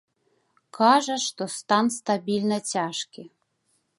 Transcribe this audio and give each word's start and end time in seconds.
Кажа, 0.77 1.17
што 1.25 1.43
стан 1.57 1.85
стабільна 1.99 2.57
цяжкі. 2.77 3.23